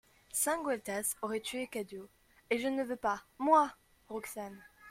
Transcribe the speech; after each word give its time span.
Saint-Gueltas 0.31 1.15
aurait 1.21 1.41
tué 1.41 1.67
Cadio, 1.67 2.09
et 2.49 2.57
je 2.57 2.67
ne 2.67 2.81
veux 2.83 2.95
pas, 2.95 3.21
moi! 3.37 3.71
ROXANE. 4.09 4.59